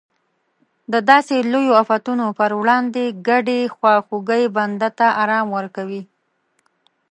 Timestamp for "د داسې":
0.93-1.35